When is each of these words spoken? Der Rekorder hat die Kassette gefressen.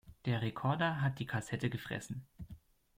Der 0.25 0.41
Rekorder 0.41 1.01
hat 1.01 1.19
die 1.19 1.27
Kassette 1.27 1.69
gefressen. 1.69 2.25